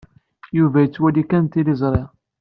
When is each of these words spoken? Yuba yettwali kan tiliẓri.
Yuba 0.57 0.77
yettwali 0.83 1.23
kan 1.29 1.45
tiliẓri. 1.51 2.03